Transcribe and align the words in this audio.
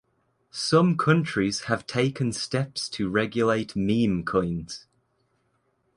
Some 0.49 0.97
countries 0.97 1.65
have 1.65 1.85
taken 1.85 2.33
steps 2.33 2.89
to 2.89 3.07
regulate 3.07 3.75
meme 3.75 4.23
coins. 4.25 4.87